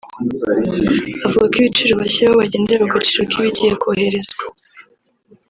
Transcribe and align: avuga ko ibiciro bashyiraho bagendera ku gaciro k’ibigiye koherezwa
avuga 1.25 1.45
ko 1.51 1.55
ibiciro 1.59 1.93
bashyiraho 2.01 2.35
bagendera 2.41 2.83
ku 2.85 2.95
gaciro 2.95 3.21
k’ibigiye 3.29 3.71
koherezwa 3.81 4.43